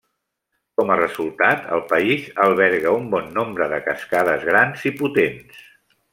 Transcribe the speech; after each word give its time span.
Com 0.79 0.93
a 0.93 0.95
resultat, 1.01 1.67
el 1.77 1.83
país 1.91 2.23
alberga 2.45 2.95
un 3.01 3.05
bon 3.13 3.29
nombre 3.37 3.69
de 3.75 3.81
cascades 3.91 4.49
grans 4.49 4.89
i 4.93 4.95
potents. 5.05 5.63